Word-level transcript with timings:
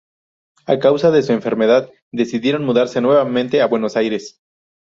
A 0.65 0.79
causa 0.79 1.11
de 1.11 1.21
su 1.21 1.31
enfermedad 1.31 1.91
decidieron 2.11 2.65
mudarse 2.65 3.01
nuevamente 3.01 3.61
a 3.61 3.67
Buenos 3.67 3.95
Aires. 3.95 4.41